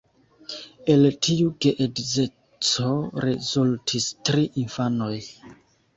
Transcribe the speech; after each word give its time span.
El 0.93 1.03
tiu 1.27 1.51
geedzeco 1.65 2.89
rezultis 3.27 4.11
tri 4.31 4.51
infanoj. 4.67 5.15